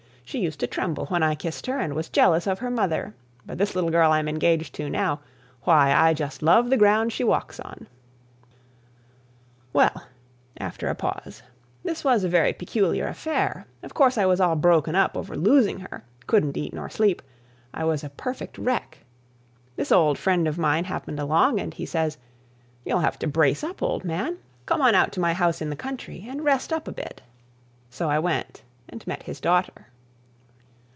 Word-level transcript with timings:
She 0.23 0.39
used 0.39 0.61
to 0.61 0.67
tremble 0.67 1.07
when 1.07 1.23
I 1.23 1.35
kissed 1.35 1.65
her, 1.65 1.77
and 1.77 1.93
was 1.93 2.07
jealous 2.07 2.47
of 2.47 2.59
her 2.59 2.71
mother. 2.71 3.13
But 3.45 3.57
this 3.57 3.75
little 3.75 3.89
girl 3.89 4.13
I'm 4.13 4.29
engaged 4.29 4.73
to 4.75 4.89
now, 4.89 5.19
why 5.63 5.91
I 5.93 6.13
just 6.13 6.41
love 6.41 6.69
the 6.69 6.77
ground 6.77 7.11
she 7.11 7.25
walks 7.25 7.59
on. 7.59 7.85
[Sidenote: 9.73 9.89
"A 9.89 9.89
Very 9.89 9.89
Peculiar 9.89 9.89
Affair"] 9.89 9.93
"Well," 9.97 10.07
after 10.55 10.87
a 10.87 10.95
pause, 10.95 11.43
"this 11.83 12.03
was 12.05 12.23
a 12.23 12.29
very 12.29 12.53
peculiar 12.53 13.07
affair. 13.07 13.67
Of 13.83 13.93
course 13.93 14.17
I 14.17 14.25
was 14.25 14.39
all 14.39 14.55
broken 14.55 14.95
up 14.95 15.17
over 15.17 15.35
losing 15.35 15.81
her 15.81 16.05
couldn't 16.27 16.55
eat 16.55 16.73
nor 16.73 16.89
sleep 16.89 17.21
I 17.73 17.83
was 17.83 18.01
a 18.01 18.09
perfect 18.09 18.57
wreck. 18.57 18.99
This 19.75 19.91
old 19.91 20.17
friend 20.17 20.47
of 20.47 20.57
mine 20.57 20.85
happened 20.85 21.19
along, 21.19 21.59
and 21.59 21.73
he 21.73 21.85
says, 21.85 22.17
'You'll 22.85 22.99
have 22.99 23.19
to 23.19 23.27
brace 23.27 23.65
up, 23.65 23.83
old 23.83 24.05
man. 24.05 24.37
Come 24.65 24.79
on 24.81 24.95
out 24.95 25.11
to 25.11 25.19
my 25.19 25.33
house 25.33 25.59
in 25.61 25.69
the 25.69 25.75
country 25.75 26.25
and 26.25 26.41
rest 26.45 26.71
up 26.71 26.87
a 26.87 26.93
bit.' 26.93 27.21
So 27.89 28.09
I 28.09 28.17
went, 28.19 28.63
and 28.87 29.05
met 29.05 29.23
his 29.23 29.41
daughter. 29.41 29.87